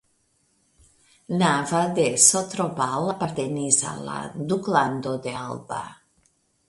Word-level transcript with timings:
Nava 1.41 1.81
de 1.99 2.05
Sotrobal 2.29 3.13
apartenis 3.13 3.79
al 3.93 4.03
la 4.09 4.17
Duklando 4.53 5.15
de 5.27 5.37
Alba. 5.43 5.83